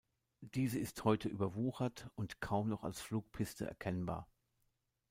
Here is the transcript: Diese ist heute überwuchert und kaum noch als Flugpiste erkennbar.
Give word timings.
Diese 0.41 0.79
ist 0.79 1.03
heute 1.03 1.27
überwuchert 1.29 2.09
und 2.15 2.41
kaum 2.41 2.69
noch 2.69 2.83
als 2.83 2.99
Flugpiste 2.99 3.67
erkennbar. 3.67 4.27